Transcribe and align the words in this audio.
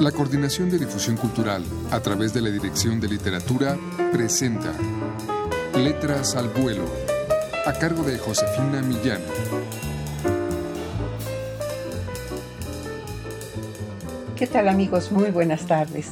La 0.00 0.12
Coordinación 0.12 0.68
de 0.68 0.78
Difusión 0.78 1.16
Cultural, 1.16 1.64
a 1.90 2.00
través 2.00 2.34
de 2.34 2.42
la 2.42 2.50
Dirección 2.50 3.00
de 3.00 3.08
Literatura, 3.08 3.78
presenta 4.12 4.74
Letras 5.74 6.36
al 6.36 6.48
Vuelo, 6.50 6.84
a 7.64 7.72
cargo 7.72 8.02
de 8.02 8.18
Josefina 8.18 8.82
Millán. 8.82 9.22
¿Qué 14.36 14.46
tal 14.46 14.68
amigos? 14.68 15.10
Muy 15.10 15.30
buenas 15.30 15.66
tardes. 15.66 16.10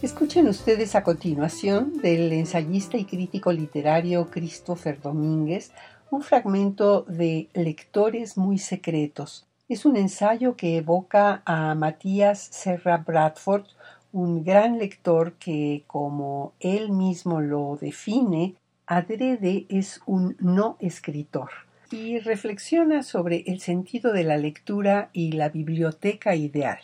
Escuchen 0.00 0.48
ustedes 0.48 0.94
a 0.94 1.02
continuación 1.02 1.98
del 2.00 2.32
ensayista 2.32 2.96
y 2.96 3.04
crítico 3.04 3.52
literario 3.52 4.30
Christopher 4.30 5.02
Domínguez 5.02 5.72
un 6.10 6.22
fragmento 6.22 7.02
de 7.02 7.48
Lectores 7.52 8.38
muy 8.38 8.58
secretos, 8.58 9.47
es 9.68 9.84
un 9.84 9.96
ensayo 9.96 10.56
que 10.56 10.78
evoca 10.78 11.42
a 11.44 11.74
Matías 11.74 12.40
Serra 12.40 12.96
Bradford, 12.98 13.66
un 14.12 14.42
gran 14.42 14.78
lector 14.78 15.34
que, 15.34 15.84
como 15.86 16.54
él 16.58 16.90
mismo 16.90 17.42
lo 17.42 17.76
define, 17.78 18.54
adrede 18.86 19.66
es 19.68 20.00
un 20.06 20.36
no 20.40 20.78
escritor 20.80 21.50
y 21.90 22.18
reflexiona 22.18 23.02
sobre 23.02 23.44
el 23.46 23.60
sentido 23.60 24.12
de 24.12 24.24
la 24.24 24.38
lectura 24.38 25.10
y 25.12 25.32
la 25.32 25.50
biblioteca 25.50 26.34
ideal. 26.34 26.78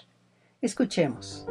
Escuchemos. 0.61 1.47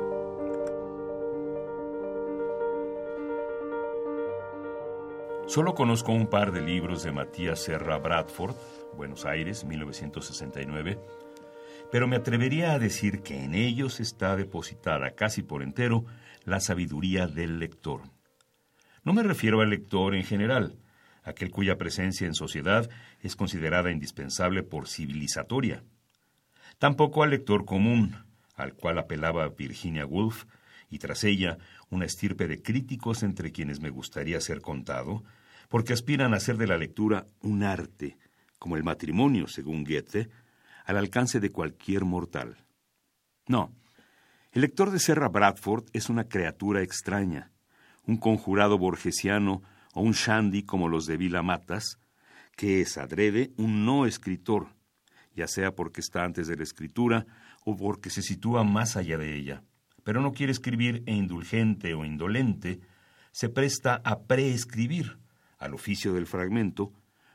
Solo 5.47 5.75
conozco 5.75 6.11
un 6.11 6.27
par 6.27 6.51
de 6.51 6.61
libros 6.61 7.03
de 7.03 7.11
Matías 7.11 7.59
Serra 7.59 7.97
Bradford, 7.97 8.55
Buenos 8.95 9.25
Aires, 9.25 9.65
1969, 9.65 10.99
pero 11.91 12.07
me 12.07 12.15
atrevería 12.15 12.73
a 12.73 12.79
decir 12.79 13.21
que 13.21 13.43
en 13.43 13.55
ellos 13.55 13.99
está 13.99 14.35
depositada 14.35 15.11
casi 15.11 15.41
por 15.41 15.63
entero 15.63 16.05
la 16.45 16.59
sabiduría 16.59 17.27
del 17.27 17.59
lector. 17.59 18.01
No 19.03 19.13
me 19.13 19.23
refiero 19.23 19.61
al 19.61 19.69
lector 19.69 20.15
en 20.15 20.23
general, 20.23 20.77
aquel 21.23 21.51
cuya 21.51 21.77
presencia 21.77 22.27
en 22.27 22.35
sociedad 22.35 22.89
es 23.21 23.35
considerada 23.35 23.91
indispensable 23.91 24.63
por 24.63 24.87
civilizatoria. 24.87 25.83
Tampoco 26.79 27.23
al 27.23 27.31
lector 27.31 27.65
común, 27.65 28.15
al 28.55 28.73
cual 28.73 28.97
apelaba 28.97 29.49
Virginia 29.49 30.05
Woolf, 30.05 30.45
y 30.89 30.99
tras 30.99 31.23
ella 31.23 31.57
una 31.89 32.05
estirpe 32.05 32.47
de 32.47 32.61
críticos 32.61 33.23
entre 33.23 33.51
quienes 33.51 33.79
me 33.79 33.89
gustaría 33.89 34.39
ser 34.39 34.61
contado, 34.61 35.23
porque 35.69 35.93
aspiran 35.93 36.33
a 36.33 36.37
hacer 36.37 36.57
de 36.57 36.67
la 36.67 36.77
lectura 36.77 37.25
un 37.41 37.63
arte, 37.63 38.17
como 38.63 38.77
el 38.77 38.83
matrimonio, 38.85 39.49
según 39.49 39.83
Goethe, 39.83 40.29
al 40.85 40.95
alcance 40.95 41.41
de 41.41 41.51
cualquier 41.51 42.05
mortal. 42.05 42.63
No, 43.45 43.75
el 44.53 44.61
lector 44.61 44.89
de 44.89 44.99
Serra 44.99 45.27
Bradford 45.27 45.83
es 45.91 46.07
una 46.07 46.29
criatura 46.29 46.81
extraña, 46.81 47.51
un 48.07 48.15
conjurado 48.15 48.77
borgesiano 48.77 49.63
o 49.93 49.99
un 49.99 50.13
shandy 50.13 50.63
como 50.63 50.87
los 50.87 51.05
de 51.05 51.17
Vila 51.17 51.43
Matas, 51.43 51.99
que 52.55 52.79
es 52.79 52.97
adrede 52.97 53.51
un 53.57 53.83
no 53.85 54.05
escritor, 54.05 54.67
ya 55.35 55.49
sea 55.49 55.75
porque 55.75 55.99
está 55.99 56.23
antes 56.23 56.47
de 56.47 56.55
la 56.55 56.63
escritura 56.63 57.25
o 57.65 57.75
porque 57.75 58.09
se 58.09 58.21
sitúa 58.21 58.63
más 58.63 58.95
allá 58.95 59.17
de 59.17 59.35
ella, 59.35 59.61
pero 60.05 60.21
no 60.21 60.31
quiere 60.31 60.53
escribir 60.53 61.03
e 61.05 61.13
indulgente 61.13 61.95
o 61.95 62.05
indolente, 62.05 62.79
se 63.33 63.49
presta 63.49 64.01
a 64.05 64.21
preescribir 64.21 65.17
al 65.59 65.73
oficio 65.73 66.13
del 66.13 66.27
fragmento, 66.27 66.93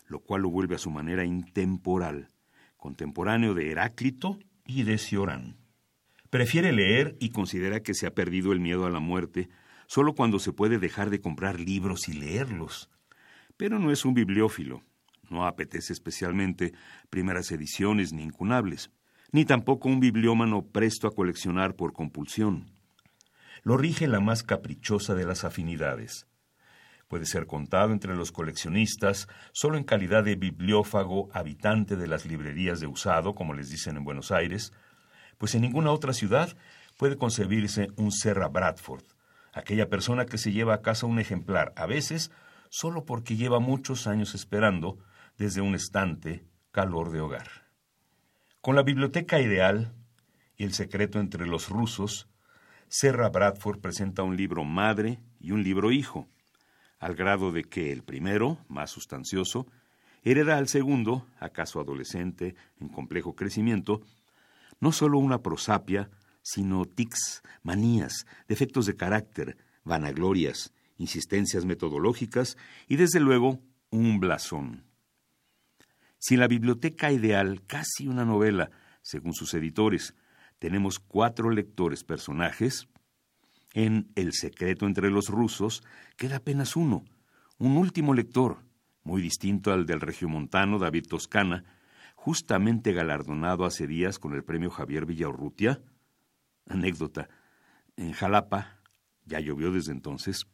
lo 0.08 0.20
cual 0.20 0.42
lo 0.42 0.50
vuelve 0.50 0.74
a 0.74 0.78
su 0.78 0.90
manera 0.90 1.24
intemporal, 1.24 2.28
contemporáneo 2.76 3.54
de 3.54 3.70
Heráclito 3.70 4.38
y 4.66 4.82
de 4.82 4.98
Ciorán. 4.98 5.56
Prefiere 6.30 6.72
leer 6.72 7.16
y 7.20 7.30
considera 7.30 7.80
que 7.80 7.94
se 7.94 8.06
ha 8.06 8.14
perdido 8.14 8.52
el 8.52 8.60
miedo 8.60 8.86
a 8.86 8.90
la 8.90 9.00
muerte 9.00 9.48
solo 9.86 10.14
cuando 10.14 10.38
se 10.38 10.52
puede 10.52 10.78
dejar 10.78 11.10
de 11.10 11.20
comprar 11.20 11.58
libros 11.58 12.08
y 12.08 12.12
leerlos. 12.12 12.90
Pero 13.56 13.78
no 13.78 13.90
es 13.90 14.04
un 14.04 14.14
bibliófilo, 14.14 14.82
no 15.30 15.46
apetece 15.46 15.92
especialmente 15.92 16.74
primeras 17.10 17.50
ediciones 17.50 18.12
ni 18.12 18.22
incunables, 18.22 18.90
ni 19.32 19.44
tampoco 19.44 19.88
un 19.88 20.00
bibliómano 20.00 20.66
presto 20.66 21.06
a 21.06 21.14
coleccionar 21.14 21.74
por 21.74 21.92
compulsión. 21.92 22.70
Lo 23.62 23.76
rige 23.76 24.06
la 24.06 24.20
más 24.20 24.42
caprichosa 24.42 25.14
de 25.14 25.24
las 25.24 25.44
afinidades, 25.44 26.26
Puede 27.08 27.24
ser 27.24 27.46
contado 27.46 27.92
entre 27.92 28.14
los 28.14 28.32
coleccionistas 28.32 29.28
solo 29.52 29.78
en 29.78 29.84
calidad 29.84 30.24
de 30.24 30.36
bibliófago 30.36 31.30
habitante 31.32 31.96
de 31.96 32.06
las 32.06 32.26
librerías 32.26 32.80
de 32.80 32.86
usado, 32.86 33.34
como 33.34 33.54
les 33.54 33.70
dicen 33.70 33.96
en 33.96 34.04
Buenos 34.04 34.30
Aires, 34.30 34.74
pues 35.38 35.54
en 35.54 35.62
ninguna 35.62 35.90
otra 35.90 36.12
ciudad 36.12 36.54
puede 36.98 37.16
concebirse 37.16 37.88
un 37.96 38.12
Serra 38.12 38.48
Bradford, 38.48 39.04
aquella 39.54 39.88
persona 39.88 40.26
que 40.26 40.36
se 40.36 40.52
lleva 40.52 40.74
a 40.74 40.82
casa 40.82 41.06
un 41.06 41.18
ejemplar, 41.18 41.72
a 41.76 41.86
veces 41.86 42.30
solo 42.68 43.06
porque 43.06 43.36
lleva 43.36 43.58
muchos 43.58 44.06
años 44.06 44.34
esperando 44.34 44.98
desde 45.38 45.62
un 45.62 45.74
estante 45.74 46.44
calor 46.72 47.10
de 47.10 47.20
hogar. 47.20 47.48
Con 48.60 48.76
la 48.76 48.82
biblioteca 48.82 49.40
ideal 49.40 49.94
y 50.56 50.64
el 50.64 50.74
secreto 50.74 51.20
entre 51.20 51.46
los 51.46 51.70
rusos, 51.70 52.28
Serra 52.88 53.30
Bradford 53.30 53.80
presenta 53.80 54.22
un 54.24 54.36
libro 54.36 54.64
madre 54.64 55.20
y 55.40 55.52
un 55.52 55.62
libro 55.62 55.90
hijo, 55.90 56.28
al 56.98 57.14
grado 57.14 57.52
de 57.52 57.64
que 57.64 57.92
el 57.92 58.02
primero, 58.02 58.58
más 58.68 58.90
sustancioso, 58.90 59.66
hereda 60.22 60.58
al 60.58 60.68
segundo, 60.68 61.26
acaso 61.38 61.80
adolescente, 61.80 62.54
en 62.80 62.88
complejo 62.88 63.34
crecimiento, 63.34 64.02
no 64.80 64.92
sólo 64.92 65.18
una 65.18 65.42
prosapia, 65.42 66.10
sino 66.42 66.84
tics, 66.84 67.42
manías, 67.62 68.26
defectos 68.48 68.86
de 68.86 68.96
carácter, 68.96 69.56
vanaglorias, 69.84 70.72
insistencias 70.96 71.64
metodológicas 71.64 72.56
y, 72.88 72.96
desde 72.96 73.20
luego, 73.20 73.60
un 73.90 74.20
blasón. 74.20 74.84
Si 76.18 76.34
en 76.34 76.40
la 76.40 76.48
biblioteca 76.48 77.12
ideal, 77.12 77.62
casi 77.66 78.08
una 78.08 78.24
novela, 78.24 78.70
según 79.02 79.34
sus 79.34 79.54
editores, 79.54 80.14
tenemos 80.58 80.98
cuatro 80.98 81.50
lectores 81.50 82.02
personajes, 82.02 82.88
en 83.74 84.10
El 84.14 84.32
secreto 84.32 84.86
entre 84.86 85.10
los 85.10 85.28
rusos 85.28 85.82
queda 86.16 86.36
apenas 86.36 86.76
uno, 86.76 87.04
un 87.58 87.76
último 87.76 88.14
lector, 88.14 88.58
muy 89.02 89.22
distinto 89.22 89.72
al 89.72 89.86
del 89.86 90.00
regiomontano 90.00 90.78
David 90.78 91.06
Toscana, 91.08 91.64
justamente 92.14 92.92
galardonado 92.92 93.64
hace 93.64 93.86
días 93.86 94.18
con 94.18 94.34
el 94.34 94.44
premio 94.44 94.70
Javier 94.70 95.06
Villaurrutia. 95.06 95.80
Anécdota. 96.68 97.28
En 97.96 98.12
Jalapa, 98.12 98.78
ya 99.24 99.40
llovió 99.40 99.72
desde 99.72 99.92
entonces, 99.92 100.46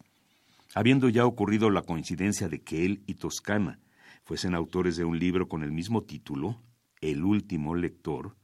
habiendo 0.75 1.09
ya 1.09 1.27
ocurrido 1.27 1.71
la 1.71 1.83
coincidencia 1.83 2.49
de 2.49 2.63
que 2.63 2.85
él 2.85 3.03
y 3.07 3.15
Toscana 3.15 3.81
fuesen 4.25 4.55
autores 4.55 4.97
de 4.97 5.05
un 5.05 5.19
libro 5.19 5.49
con 5.49 5.63
el 5.63 5.73
mismo 5.73 6.03
título, 6.03 6.63
El 7.01 7.25
último 7.25 7.75
lector, 7.75 8.37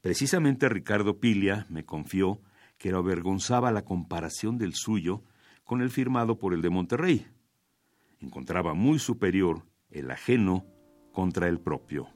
precisamente 0.00 0.68
Ricardo 0.68 1.18
Pilia 1.18 1.66
me 1.68 1.84
confió 1.84 2.40
que 2.78 2.90
lo 2.90 2.98
avergonzaba 2.98 3.70
la 3.70 3.84
comparación 3.84 4.58
del 4.58 4.74
suyo 4.74 5.22
con 5.64 5.82
el 5.82 5.90
firmado 5.90 6.38
por 6.38 6.54
el 6.54 6.62
de 6.62 6.70
Monterrey. 6.70 7.26
Encontraba 8.20 8.74
muy 8.74 8.98
superior 8.98 9.62
el 9.90 10.10
ajeno 10.10 10.64
contra 11.12 11.48
el 11.48 11.60
propio. 11.60 12.08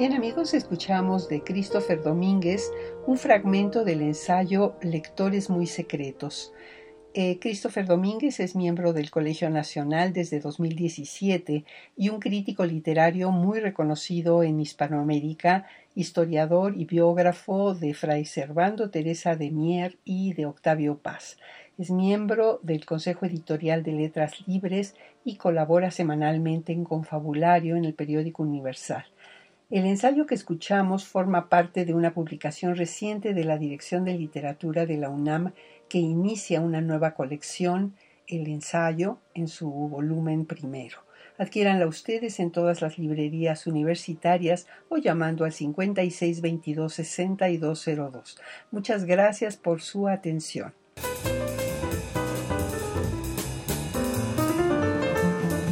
Bien 0.00 0.14
amigos, 0.14 0.54
escuchamos 0.54 1.28
de 1.28 1.42
Christopher 1.44 2.02
Domínguez 2.02 2.72
un 3.06 3.18
fragmento 3.18 3.84
del 3.84 4.00
ensayo 4.00 4.74
Lectores 4.80 5.50
muy 5.50 5.66
secretos, 5.66 6.54
eh, 7.12 7.38
Christopher 7.40 7.86
Domínguez 7.86 8.38
es 8.38 8.54
miembro 8.54 8.92
del 8.92 9.10
Colegio 9.10 9.50
Nacional 9.50 10.12
desde 10.12 10.38
2017 10.38 11.64
y 11.96 12.08
un 12.08 12.20
crítico 12.20 12.64
literario 12.64 13.32
muy 13.32 13.58
reconocido 13.58 14.44
en 14.44 14.60
Hispanoamérica, 14.60 15.66
historiador 15.96 16.76
y 16.76 16.84
biógrafo 16.84 17.74
de 17.74 17.94
Fray 17.94 18.24
Servando 18.26 18.90
Teresa 18.90 19.34
de 19.34 19.50
Mier 19.50 19.98
y 20.04 20.34
de 20.34 20.46
Octavio 20.46 20.98
Paz. 20.98 21.36
Es 21.78 21.90
miembro 21.90 22.60
del 22.62 22.84
Consejo 22.86 23.26
Editorial 23.26 23.82
de 23.82 23.92
Letras 23.92 24.46
Libres 24.46 24.94
y 25.24 25.34
colabora 25.34 25.90
semanalmente 25.90 26.72
en 26.72 26.84
Confabulario 26.84 27.74
en 27.74 27.86
el 27.86 27.94
periódico 27.94 28.44
Universal. 28.44 29.06
El 29.70 29.86
ensayo 29.86 30.26
que 30.26 30.34
escuchamos 30.34 31.06
forma 31.06 31.48
parte 31.48 31.84
de 31.84 31.94
una 31.94 32.12
publicación 32.12 32.74
reciente 32.74 33.34
de 33.34 33.44
la 33.44 33.56
Dirección 33.56 34.04
de 34.04 34.18
Literatura 34.18 34.84
de 34.84 34.96
la 34.96 35.10
UNAM 35.10 35.52
que 35.88 35.98
inicia 35.98 36.60
una 36.60 36.80
nueva 36.80 37.14
colección, 37.14 37.94
el 38.26 38.48
ensayo, 38.48 39.18
en 39.32 39.46
su 39.46 39.70
volumen 39.70 40.44
primero. 40.44 41.04
Adquiéranla 41.38 41.86
ustedes 41.86 42.40
en 42.40 42.50
todas 42.50 42.82
las 42.82 42.98
librerías 42.98 43.68
universitarias 43.68 44.66
o 44.88 44.96
llamando 44.96 45.44
al 45.44 45.52
5622-6202. 45.52 48.38
Muchas 48.72 49.04
gracias 49.04 49.56
por 49.56 49.82
su 49.82 50.08
atención. 50.08 50.74